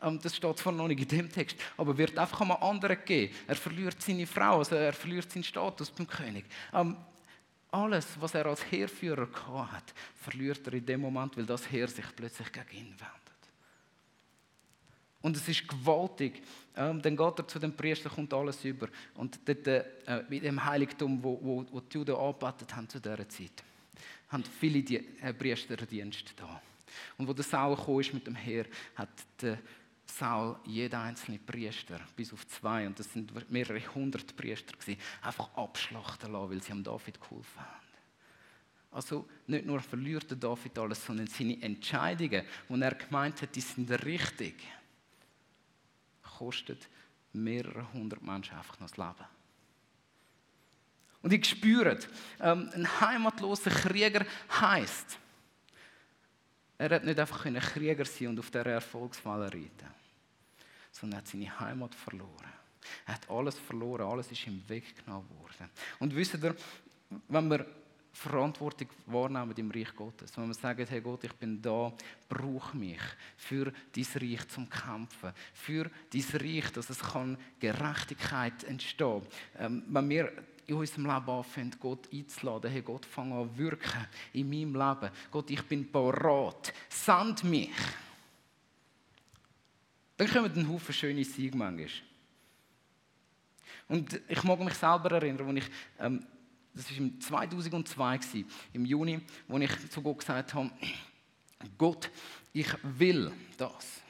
[0.01, 3.33] ähm, das steht zwar noch nicht in dem Text, aber wird einfach einem anderen gegeben.
[3.47, 6.45] Er verliert seine Frau, also er verliert seinen Status beim König.
[6.73, 6.97] Ähm,
[7.71, 9.27] alles, was er als Heerführer
[9.71, 13.22] hat, verliert er in dem Moment, weil das Heer sich plötzlich gegen ihn wendet.
[15.23, 16.43] Und es ist gewaltig.
[16.75, 18.89] Ähm, dann geht er zu dem Priester, kommt alles über.
[19.15, 19.85] Und dort, äh,
[20.29, 23.63] in dem Heiligtum, wo, wo, wo die Juden angebetet haben zu dieser Zeit,
[24.29, 26.61] haben viele die, äh, Priesterdienst da.
[27.17, 29.09] Und wo der Saul ist mit dem Heer, hat
[29.41, 29.59] der
[30.05, 35.55] Saul jeden einzelnen Priester, bis auf zwei, und das sind mehrere hundert Priester gewesen, einfach
[35.55, 37.79] abschlachten lassen, weil sie am David geholfen haben.
[38.91, 43.61] Also nicht nur verliert der David alles, sondern seine Entscheidungen, die er gemeint hat, die
[43.61, 44.55] sind richtig
[46.43, 46.89] kostet
[47.33, 49.27] mehrere hundert Menschen einfach noch das Leben.
[51.21, 51.97] Und ich spüre,
[52.41, 54.25] ähm, ein heimatloser Krieger
[54.59, 55.17] heißt,
[56.77, 59.87] er hat nicht einfach ein Krieger sein und auf der Erfolgswelle reiten,
[60.91, 62.51] sondern er hat seine Heimat verloren.
[63.05, 65.69] Er hat alles verloren, alles ist ihm weggenommen worden.
[65.99, 66.55] Und wisst ihr,
[67.29, 67.65] wenn wir
[68.13, 70.37] Verantwortung wahrnehmen im Reich Gottes.
[70.37, 71.91] Wenn wir sagen, hey Gott, ich bin da,
[72.29, 73.01] brauche mich
[73.35, 79.23] für dein Reich zum Kämpfen, für dein Reich, dass es kann Gerechtigkeit entstehen
[79.57, 80.31] ähm, Wenn wir
[80.67, 85.13] in unserem Leben anfangen, Gott einzuladen, hey Gott, fang an wirken in meinem Leben.
[85.31, 87.71] Gott, ich bin parat, send mich.
[90.17, 91.89] Dann kommen ein Haufen schöne Siege manchmal.
[93.89, 96.25] Und ich mag mich selber erinnern, als ich ähm,
[96.73, 98.19] das war im 2002,
[98.73, 100.71] im Juni, wo ich zu Gott gesagt habe,
[101.77, 102.09] Gott,
[102.51, 104.03] ich will das.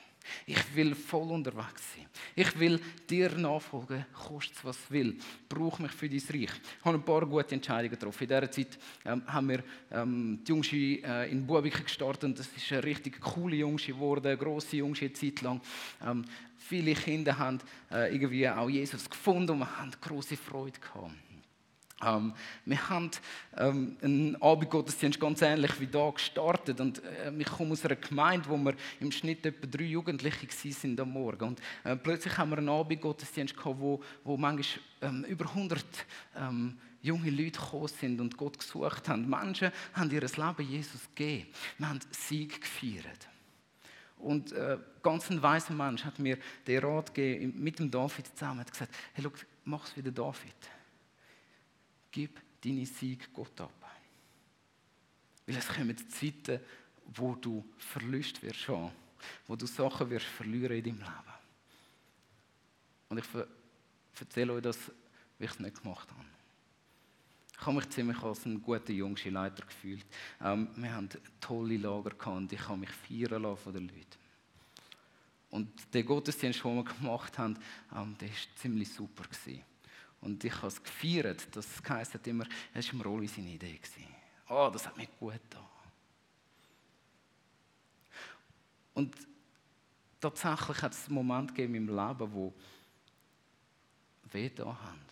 [0.45, 2.05] Ich will voll unterwegs sein.
[2.35, 5.17] Ich will dir nachfolgen, kostet was will.
[5.49, 6.51] Brauche mich für dein Reich.
[6.79, 8.23] Ich habe ein paar gute Entscheidungen getroffen.
[8.23, 12.23] In dieser Zeit ähm, haben wir ähm, die Jungschi äh, in Buabik gestartet.
[12.23, 15.61] Und das ist eine richtig coole Jungschi geworden, eine grosse Jungschi eine Zeit lang.
[16.05, 16.25] Ähm,
[16.57, 17.59] viele Kinder haben
[17.91, 21.11] äh, irgendwie auch Jesus gefunden und wir haben große Freude gehabt.
[22.05, 22.33] Ähm,
[22.65, 23.11] wir haben
[23.57, 28.49] ähm, einen Abendgottesdienst ganz ähnlich wie da gestartet und äh, ich komme aus einer Gemeinde,
[28.49, 32.57] wo wir im Schnitt etwa drei Jugendliche sind am Morgen und äh, plötzlich haben wir
[32.57, 35.85] einen Abendgottesdienst gehabt, wo, wo manchmal ähm, über 100
[36.35, 39.29] ähm, junge Leute gekommen sind und Gott gesucht haben.
[39.29, 41.47] Menschen haben ihr Leben Jesus gegeben.
[41.77, 43.27] Wir haben Sieg gefeiert.
[44.17, 48.61] Und äh, ganz ein weiser Mensch hat mir den Rat gegeben, mit dem David zusammen,
[48.61, 49.31] hat gesagt, hey, schau,
[49.65, 50.55] mach's wie der David
[52.13, 53.73] gib deine Sieg Gott ab.
[55.45, 56.61] Weil es kommen Zeiten,
[57.13, 58.91] wo du Verlust wirst haben,
[59.45, 61.33] wo du Sachen wirst verlieren in deinem Leben.
[63.09, 63.25] Und ich
[64.19, 64.77] erzähle euch das,
[65.37, 66.23] wie ich es nicht gemacht habe.
[67.59, 70.05] Ich habe mich ziemlich als ein guter jüngster Leiter gefühlt.
[70.41, 74.23] Ähm, wir hatten tolle Lager gehabt und ich habe mich feiern lassen von den Leuten.
[75.49, 77.57] Und der Gottesdienst, den wir gemacht haben,
[77.95, 79.23] ähm, der war ziemlich super.
[79.23, 79.63] Gewesen.
[80.23, 81.55] Und ich habe es gefeiert.
[81.55, 83.79] Das heisst immer, es war Rolli seine Idee.
[84.49, 85.63] Oh, das hat mir gut getan.
[88.93, 89.15] Und
[90.21, 92.53] tatsächlich hat es einen Moment gegeben in meinem Leben, wo
[94.31, 95.03] weh da haben.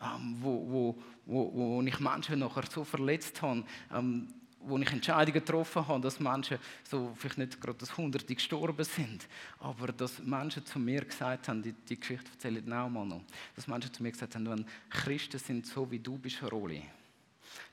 [0.00, 4.32] Ähm, wo, wo, wo, wo ich Menschen nachher so verletzt habe, ähm,
[4.68, 9.26] wo ich Entscheidungen getroffen habe, dass Menschen, so vielleicht nicht gerade das Hunderte gestorben sind,
[9.58, 13.22] aber dass Menschen zu mir gesagt haben, die, die Geschichte erzähle ich auch mal noch,
[13.56, 16.82] dass Menschen zu mir gesagt haben, wenn Christen sind so wie du bist, Roli,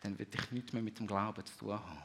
[0.01, 1.97] dann will ich nichts mehr mit dem Glauben zu tun haben.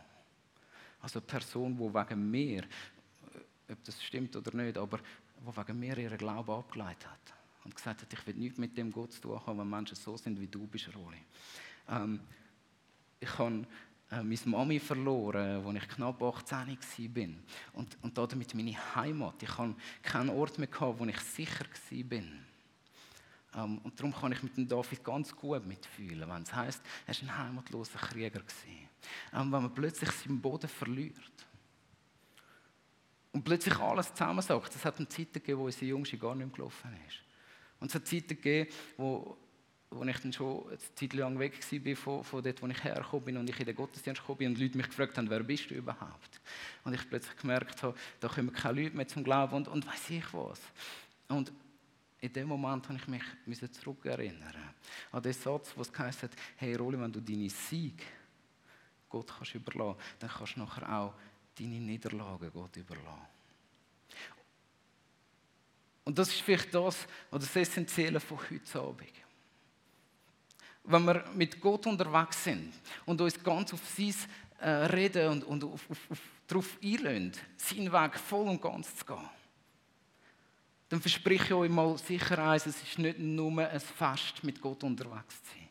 [1.03, 5.79] Also eine Person, die wegen mir, äh, ob das stimmt oder nicht, aber die wegen
[5.79, 9.21] mir ihren Glauben abgeleitet hat und gesagt hat, ich will nichts mit dem Gott zu
[9.21, 11.23] tun haben, wenn Menschen so sind wie du bist, Roli.
[11.89, 12.21] Ähm,
[13.21, 13.67] ich habe
[14.11, 17.29] äh, meine Mami verloren, als ich knapp 18 war.
[17.75, 19.43] Und, und damit meine Heimat.
[19.43, 22.23] Ich hatte keinen Ort mehr, wo ich sicher war.
[23.55, 27.15] Ähm, und darum kann ich mit dem David ganz gut mitfühlen, wenn es heisst, er
[27.15, 28.41] war ein heimatloser Krieger.
[29.33, 31.15] Ähm, wenn man plötzlich seinen Boden verliert.
[33.33, 34.75] Und plötzlich alles zusammensagt.
[34.75, 37.23] Es hat eine Zeit gegeben, wo unsere Jungste gar nicht mehr gelaufen ist.
[37.79, 39.37] Und es hat Zeiten gegeben, wo
[39.91, 43.25] wo ich dann schon eine Zeit lang weg war von, von dort, wo ich hergekommen
[43.25, 45.71] bin und ich in den Gottesdienst gekommen bin und Leute mich gefragt haben, wer bist
[45.71, 46.41] du überhaupt?
[46.85, 50.11] Und ich plötzlich gemerkt habe, da kommen keine Leute mehr zum Glauben und, und weiß
[50.11, 50.61] ich was.
[51.29, 51.53] Und
[52.21, 53.09] in dem Moment habe ich
[53.47, 54.55] mich zurückerinnern
[55.11, 58.05] an den Satz, wo es heißt hat, hey Roli, wenn du deine Sieg
[59.09, 61.15] Gott kannst überlassen, dann kannst du nachher auch
[61.59, 63.27] deine Niederlagen Gott überlassen.
[66.05, 69.30] Und das ist vielleicht das, was das Essentielle von heute Abend
[70.85, 72.73] wenn wir mit Gott unterwegs sind
[73.07, 74.15] und uns ganz auf sein
[74.61, 79.05] äh, Reden und, und auf, auf, auf, darauf einlösen, seinen Weg voll und ganz zu
[79.05, 79.29] gehen,
[80.89, 84.83] dann verspreche ich euch mal sicher eins, es ist nicht nur ein Fest, mit Gott
[84.83, 85.69] unterwegs zu sein.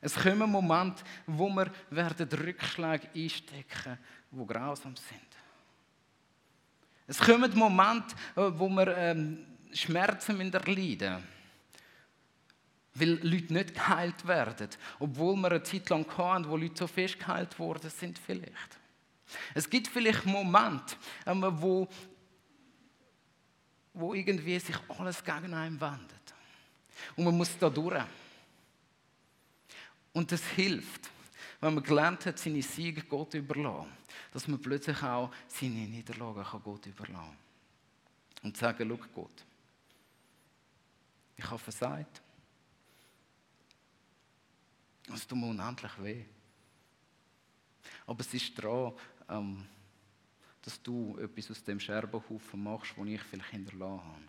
[0.00, 3.98] Es kommen Momente, wo wir werden Rückschläge einstecken,
[4.30, 5.20] die grausam sind.
[7.06, 11.34] Es kommen Momente, äh, wo wir ähm, Schmerzen erleiden müssen
[12.94, 14.68] weil Leute nicht geheilt werden.
[15.00, 18.78] Obwohl wir eine Zeit lang hatten, wo Leute so fest geheilt worden sind, vielleicht.
[19.52, 21.88] Es gibt vielleicht Momente, ähm, wo,
[23.92, 26.34] wo irgendwie sich alles gegen einen wendet.
[27.16, 28.04] Und man muss da durch.
[30.12, 31.10] Und es hilft,
[31.60, 33.90] wenn man gelernt hat, seine Siege Gott überlassen,
[34.32, 37.36] dass man plötzlich auch seine Niederlagen Gott überlassen kann.
[38.44, 39.44] Und sagen, schau Gott,
[41.36, 42.22] ich habe versagt.
[45.12, 46.24] Es tut mir unendlich weh.
[48.06, 48.92] Aber es ist dran,
[49.28, 49.64] ähm,
[50.62, 54.22] dass du etwas aus dem Scherbenhaufen machst, den ich vielleicht hinterlassen habe.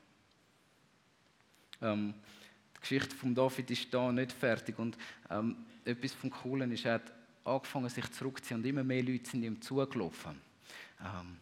[1.82, 2.14] Ähm,
[2.76, 4.98] die Geschichte von David ist da nicht fertig und
[5.30, 9.44] ähm, etwas vom Coolen ist, er hat angefangen, sich zurückzuziehen und immer mehr Leute sind
[9.44, 10.42] ihm zugelaufen.
[11.02, 11.38] Ähm,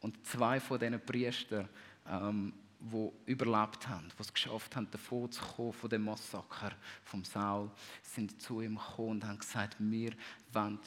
[0.00, 1.68] und zwei von diesen Priestern
[2.08, 6.72] ähm, die überlebt haben, die es geschafft haben, davon zu kommen von dem Massaker
[7.04, 7.70] vom Saul,
[8.02, 10.12] sind zu ihm gekommen und haben gesagt, wir
[10.52, 10.78] wollen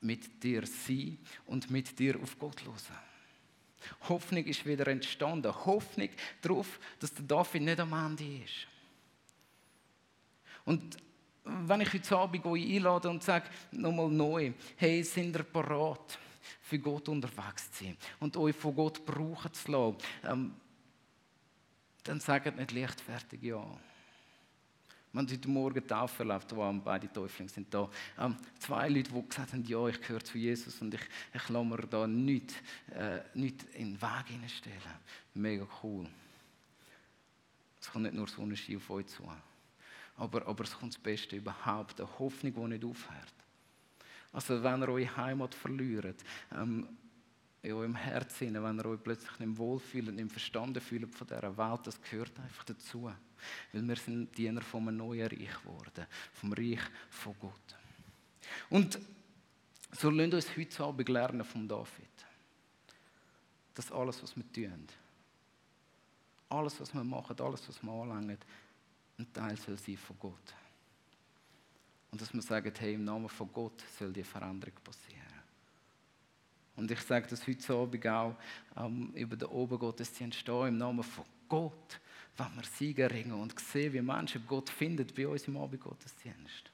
[0.00, 3.08] mit dir sein und mit dir auf Gott hören.
[4.08, 5.54] Hoffnung ist wieder entstanden.
[5.64, 6.08] Hoffnung
[6.40, 8.66] darauf, dass der David nicht am Ende ist.
[10.64, 10.96] Und
[11.44, 16.18] wenn ich heute Abend einlade und sage, nochmal neu, hey, sind ihr parat,
[16.62, 20.54] für Gott unterwegs zu sein und euch von Gott brauchen zu lassen, ähm,
[22.08, 23.62] dann sagt nicht leichtfertig ja.
[25.12, 27.88] Wir haben heute Morgen Taufe erlebt, wo beide Täuflinge sind da.
[28.18, 31.00] Ähm, zwei Leute, die gesagt haben, ja, ich gehöre zu Jesus und ich,
[31.34, 32.54] ich lasse mir da nichts,
[32.94, 34.80] äh, nichts in den Weg hineinstellen.
[35.34, 36.06] Mega cool.
[37.80, 39.22] Es kommt nicht nur Sonnenschein auf euch zu.
[40.16, 43.34] Aber, aber es kommt das Beste überhaupt, eine Hoffnung, die nicht aufhört.
[44.32, 46.86] Also wenn ihr eure Heimat verliert, ähm,
[47.62, 51.86] in eurem Herzen, wenn ihr euch plötzlich nicht wohlfühlt, nicht verstanden fühlt von dieser Welt,
[51.86, 53.12] das gehört einfach dazu.
[53.72, 57.76] Weil wir sind Diener von einem neuen Reich geworden, vom Reich von Gott.
[58.70, 58.98] Und
[59.92, 62.08] so lasst uns heute Abend lernen von David.
[63.74, 64.86] Dass alles, was wir tun,
[66.48, 68.38] alles, was wir machen, alles, was wir anlangen,
[69.18, 70.54] ein Teil soll sein von Gott.
[72.10, 75.17] Und dass wir sagen, hey, im Namen von Gott soll die Veränderung passieren.
[76.78, 78.36] Und ich sage das heute Abend auch
[78.76, 82.00] ähm, über den Obergottesdienst stehen, im Namen von Gott,
[82.36, 86.70] wenn wir Siege ringen und sehen, wie Menschen Gott finden bei uns im Abendgottesdienst.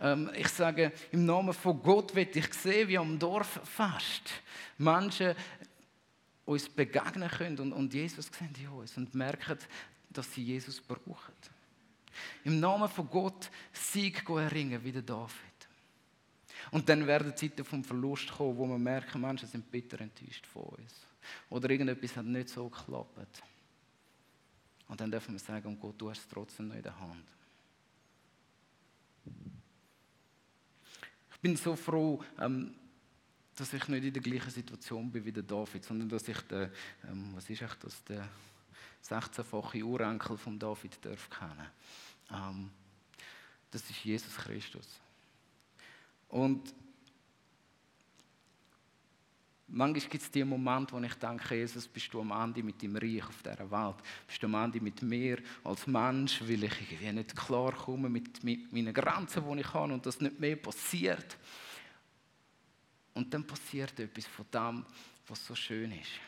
[0.00, 4.42] Ähm, ich sage, im Namen von Gott will ich sehen, wie am Dorffest
[4.78, 5.34] Menschen
[6.44, 9.58] uns begegnen können und, und Jesus sehen in uns und merken,
[10.10, 11.34] dass sie Jesus brauchen.
[12.42, 15.55] Im Namen von Gott Sieg erringen wie der David.
[16.70, 20.64] Und dann werden Zeiten vom Verlust kommen, wo man merken, Menschen sind bitter enttäuscht von
[20.64, 21.06] uns.
[21.50, 23.42] Oder irgendetwas hat nicht so geklappt.
[24.88, 27.24] Und dann dürfen wir sagen, und Gott, du hast es trotzdem noch in der Hand.
[31.32, 32.74] Ich bin so froh, ähm,
[33.56, 36.70] dass ich nicht in der gleichen Situation bin wie der David, sondern dass ich den,
[37.08, 38.28] ähm, was ist echt das, der
[39.04, 41.66] 16-fache Urenkel von David darf kennen.
[42.30, 42.70] Ähm,
[43.70, 45.00] das ist Jesus Christus.
[46.28, 46.74] Und
[49.68, 52.96] manchmal gibt es die Momente, wo ich denke, Jesus, bist du am Ende mit dem
[52.96, 53.96] Reich auf dieser Welt?
[54.26, 58.72] Bist du am Ende mit mir als Mensch, weil ich irgendwie nicht klarkomme mit, mit
[58.72, 61.36] meinen Grenzen, die ich habe und das nicht mehr passiert?
[63.14, 64.84] Und dann passiert etwas von dem,
[65.26, 66.20] was so schön ist.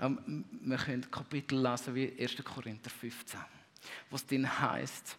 [0.00, 2.44] Ähm, wir können Kapitel lesen wie 1.
[2.44, 3.40] Korinther 15,
[4.10, 5.18] was dann heißt,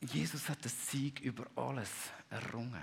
[0.00, 1.90] Jesus hat den Sieg über alles
[2.30, 2.82] errungen.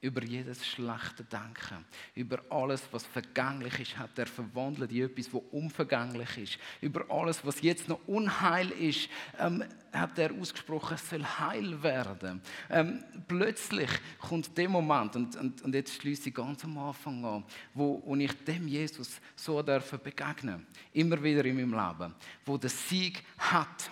[0.00, 1.84] Über jedes schlechte Denken,
[2.14, 6.58] über alles, was vergänglich ist, hat er verwandelt in etwas, was unvergänglich ist.
[6.80, 9.08] Über alles, was jetzt noch Unheil ist,
[9.40, 12.40] ähm, hat er ausgesprochen, es soll heil werden.
[12.70, 17.44] Ähm, plötzlich kommt der Moment, und, und, und jetzt schließe ich ganz am Anfang an,
[17.74, 22.14] wo, wo ich dem Jesus so begegnen Immer wieder in meinem Leben.
[22.46, 23.90] Wo der Sieg hat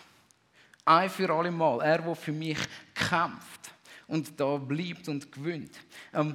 [0.87, 1.81] ein für alle Mal.
[1.83, 2.59] Er, der für mich
[2.95, 3.73] kämpft
[4.07, 5.79] und da bleibt und gewinnt.
[6.15, 6.35] Ähm,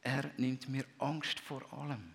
[0.00, 2.12] er nimmt mir Angst vor allem.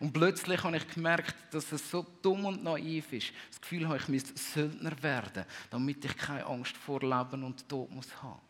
[0.00, 3.32] Und plötzlich habe ich gemerkt, dass es so dumm und naiv ist.
[3.50, 7.90] Das Gefühl habe, ich müsste Söldner werden, damit ich keine Angst vor Leben und Tod
[7.90, 8.40] muss haben.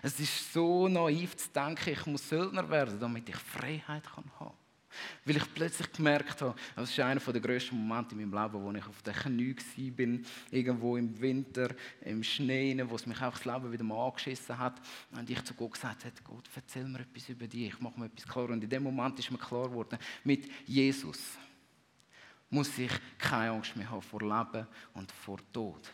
[0.00, 4.61] Es ist so naiv zu denken, ich muss Söldner werden, damit ich Freiheit kann haben.
[5.24, 8.72] Weil ich plötzlich gemerkt habe, das ist einer der grössten Momente in meinem Leben, wo
[8.72, 11.68] ich auf den Knie bin, irgendwo im Winter,
[12.02, 14.80] im Schnee, wo es mich auch das Leben wieder mal angeschissen hat.
[15.12, 18.06] Und ich zu Gott gesagt habe, Gott, erzähl mir etwas über dich, ich mache mir
[18.06, 18.50] etwas klar.
[18.50, 21.18] Und in dem Moment ist mir klar geworden, mit Jesus
[22.50, 25.90] muss ich keine Angst mehr haben vor Leben und vor Tod.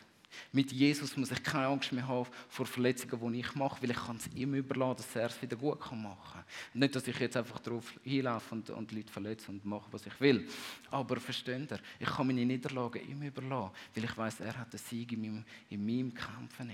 [0.51, 3.97] Mit Jesus muss ich keine Angst mehr haben vor Verletzungen, die ich mache, weil ich
[3.97, 6.43] kann es ihm überlassen, dass er es wieder gut machen kann.
[6.73, 10.19] Nicht, dass ich jetzt einfach darauf hinlaufe und, und Leute verletze und mache, was ich
[10.21, 10.47] will.
[10.91, 14.79] Aber versteht ihr, ich kann meine Niederlagen ihm überlassen, weil ich weiß, er hat den
[14.79, 16.71] Sieg in meinem, in meinem Kämpfen.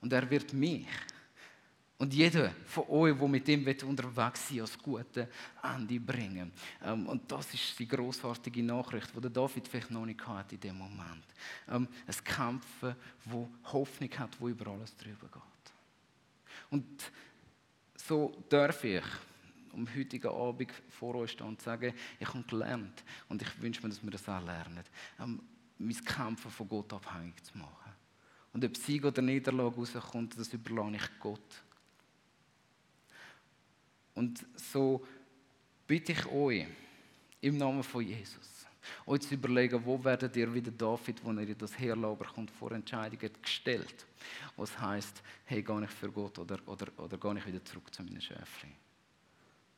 [0.00, 0.86] Und er wird mich
[1.96, 5.28] und jeder von euch, der mit ihm unterwegs sein als gute
[5.62, 6.52] Ende bringen.
[6.82, 10.78] Ähm, und das ist die großartige Nachricht, die David vielleicht noch nicht hatte in dem
[10.78, 11.24] Moment.
[11.68, 15.72] Ähm, ein Kämpfen, wo Hoffnung hat, wo über alles drüber geht.
[16.70, 17.12] Und
[17.96, 19.04] so darf ich
[19.72, 23.88] am heutigen Abend vor euch stehen und sagen, ich habe gelernt und ich wünsche mir,
[23.88, 24.84] dass wir das auch lernen,
[25.20, 25.40] ähm,
[25.78, 27.92] mein Kämpfen von Gott abhängig zu machen.
[28.52, 31.64] Und ob Sieg oder Niederlage rauskommt, das überlasse ich Gott.
[34.14, 35.04] Und so
[35.86, 36.66] bitte ich euch,
[37.40, 38.66] im Namen von Jesus,
[39.06, 42.72] euch zu überlegen, wo werdet ihr wieder David, wo er in das Heerlager kommt, vor
[42.72, 44.06] Entscheidungen gestellt.
[44.56, 48.02] Was heißt, hey, gehe ich für Gott oder, oder, oder gehe ich wieder zurück zu
[48.02, 48.72] meinen Schäfchen?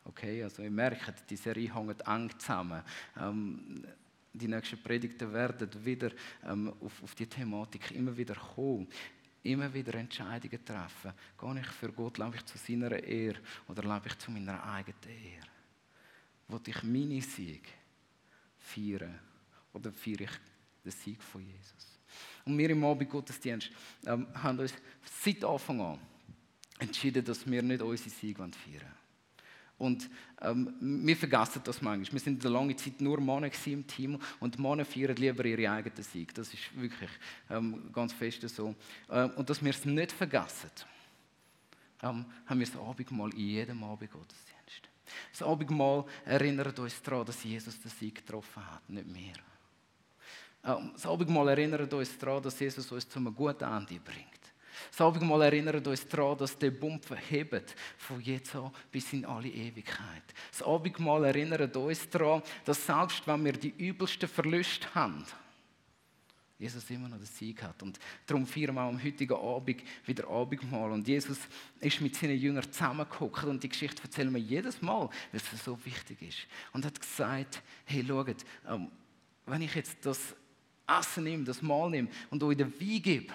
[0.05, 2.83] Okay, also ihr merkt, die Serie hängt eng zusammen.
[3.19, 3.85] Ähm,
[4.33, 6.11] die nächsten Predigten werden wieder
[6.45, 8.87] ähm, auf, auf die Thematik immer wieder kommen
[9.47, 11.13] immer wieder Entscheidungen treffen.
[11.39, 15.03] Gehe ich für Gott, lebe ich zu seiner Ehre oder lebe ich zu meiner eigenen
[15.05, 15.47] Ehre?
[16.49, 17.69] Wollte ich meine Sieg
[18.59, 19.19] feiern
[19.73, 20.31] oder feiere ich
[20.85, 21.99] den Sieg von Jesus?
[22.45, 23.71] Und wir im Abend Gottesdienst
[24.07, 25.99] ähm, haben uns seit Anfang an
[26.79, 29.06] entschieden, dass wir nicht unsere Sieg feiern wollen.
[29.79, 30.09] Und
[30.41, 32.13] ähm, wir vergessen das manchmal.
[32.13, 36.03] Wir sind eine lange Zeit nur Männer im Team und Männer feiern lieber ihre eigenen
[36.03, 36.35] Sieg.
[36.35, 37.11] Das ist wirklich
[37.51, 38.75] ähm, ganz fest so.
[39.11, 40.71] Ähm, und dass wir es nicht vergessen,
[42.03, 44.89] ähm, haben wir das Abendmahl in jedem Abendgottesdienst.
[45.33, 49.35] Das Abendmahl erinnert uns daran, dass Jesus den Sieg getroffen hat, nicht mehr.
[50.65, 54.46] Ähm, das Abendmahl erinnert uns daran, dass Jesus uns zu einem guten Ende bringt.
[54.91, 59.49] Das Abendmahl erinnert uns daran, dass der Bund verhebt von jetzt an bis in alle
[59.49, 60.23] Ewigkeit.
[60.51, 65.25] Das Abendmahl erinnert uns daran, dass selbst wenn wir die übelsten Verluste haben,
[66.59, 67.83] Jesus immer noch den Sieg hat.
[67.83, 70.91] Und darum feiern wir auch am heutigen Abend wieder Abendmahl.
[70.91, 71.39] Und Jesus
[71.81, 75.79] ist mit seinen Jüngern zusammengekommen und die Geschichte erzählen wir jedes Mal, weil es so
[75.85, 76.47] wichtig ist.
[76.73, 78.91] Und hat gesagt, hey, schaut, ähm,
[79.45, 80.35] wenn ich jetzt das
[80.87, 83.35] Essen nehme, das Mahl nehme und euch den Wein gebe,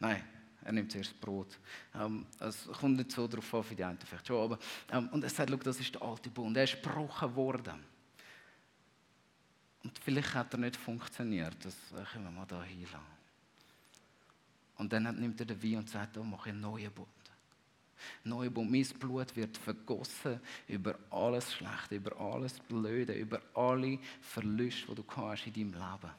[0.00, 0.24] Nein,
[0.64, 1.58] er nimmt zuerst das Brot.
[1.94, 4.58] Ähm, es kommt nicht so darauf an, wie die einen vielleicht schon, aber
[4.90, 7.84] ähm, und er sagt, das ist der alte Bund, er ist gebrochen worden.
[9.84, 11.74] Und vielleicht hat er nicht funktioniert, das
[12.12, 12.98] können wir mal da hinlassen.
[14.76, 17.08] Und dann nimmt er den Wein und sagt, oh, mache einen neuen Bund.
[18.24, 24.86] Neue Bund, mein Blut wird vergossen über alles Schlechte, über alles Blöde, über alle Verluste,
[24.88, 26.14] die du hast in deinem Leben.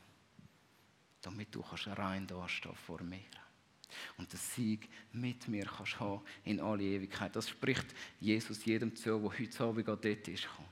[1.24, 3.20] Damit du kannst rein dastehen vor mir
[4.18, 7.36] und den Sieg mit mir kannst haben in alle Ewigkeit.
[7.36, 7.88] Das spricht
[8.20, 10.68] Jesus jedem zu, der heute Abend dort ist, kommt.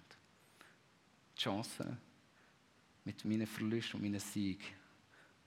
[1.36, 1.98] Die Chance,
[3.06, 4.60] mit meinen Verlusten und meinen Sieg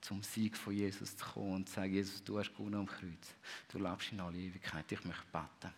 [0.01, 3.35] zum Sieg von Jesus zu kommen und zu sagen, Jesus, du hast gewonnen am Kreuz.
[3.69, 4.91] Du lebst in alle Ewigkeit.
[4.91, 5.73] Ich möchte beten.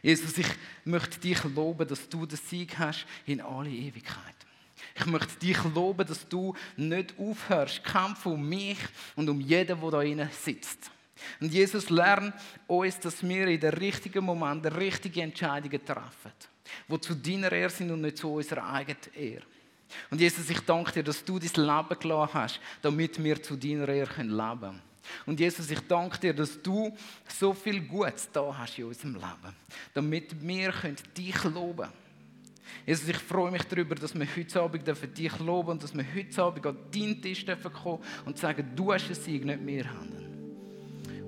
[0.00, 0.46] Jesus, ich
[0.84, 4.36] möchte dich loben, dass du den Sieg hast in alle Ewigkeit.
[4.98, 8.78] Ich möchte dich loben, dass du nicht aufhörst, kämpfen um mich
[9.14, 10.90] und um jeden, der da innen sitzt.
[11.40, 12.34] Und Jesus lernt
[12.66, 16.32] uns, dass wir in den richtigen Moment die richtigen Entscheidungen treffen,
[16.88, 19.42] die zu deiner Ehre sind und nicht zu unserer eigenen Ehre.
[20.10, 23.88] Und Jesus, ich danke dir, dass du dein Leben gelassen hast, damit wir zu deiner
[23.88, 24.82] Ehre leben können.
[25.26, 26.94] Und Jesus, ich danke dir, dass du
[27.26, 29.56] so viel Gutes da hast in unserem Leben,
[29.94, 30.72] damit wir
[31.16, 32.07] dich loben können.
[32.86, 36.42] Jesus, ich freue mich darüber, dass wir heute Abend dich loben und dass wir heute
[36.42, 37.44] Abend an deinen Tisch
[37.82, 40.28] kommen und sagen, du hast einen Sieg, nicht wir haben.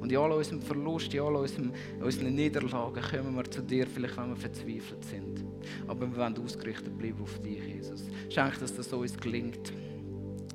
[0.00, 4.30] Und in all unserem Verlust, in all unseren Niederlagen kommen wir zu dir, vielleicht wenn
[4.30, 5.44] wir verzweifelt sind.
[5.86, 8.04] Aber wir wollen ausgerichtet bleiben auf dich, Jesus.
[8.30, 9.72] Schenk, dass das uns gelingt.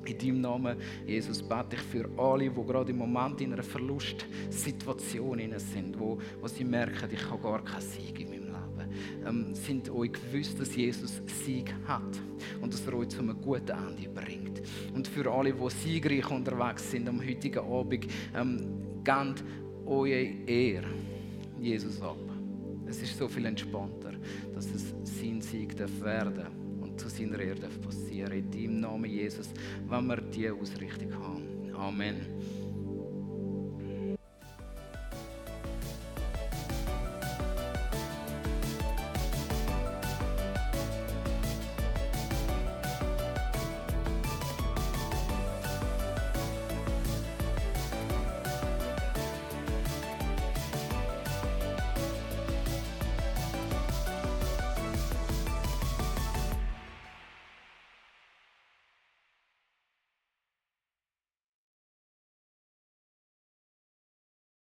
[0.04, 0.76] In deinem Namen,
[1.06, 6.48] Jesus, bete ich für alle, die gerade im Moment in einer Verlustsituation sind, wo, wo
[6.48, 8.35] sie merken, ich habe gar keinen Sieg in meinem
[9.26, 12.20] ähm, sind euch gewusst, dass Jesus Sieg hat
[12.60, 14.62] und dass er euch zu einem guten Ende bringt.
[14.94, 18.58] Und für alle, die siegreich unterwegs sind am heutigen Abend, ähm,
[19.04, 19.44] gebt
[19.86, 20.88] eure Ehre
[21.60, 22.18] Jesus ab.
[22.86, 24.12] Es ist so viel entspannter,
[24.54, 26.46] dass es sein Sieg darf werden
[26.80, 28.32] und zu seiner Ehre darf passieren.
[28.32, 29.50] In deinem Namen, Jesus,
[29.88, 31.74] wenn wir diese Ausrichtung haben.
[31.74, 32.16] Amen.